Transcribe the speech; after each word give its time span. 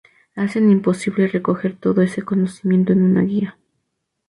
hacen 0.35 0.71
imposible 0.71 1.27
recoger 1.27 1.75
todo 1.77 2.01
ese 2.01 2.23
conocimiento 2.23 2.91
en 2.91 3.03
una 3.03 3.21
guía 3.21 3.59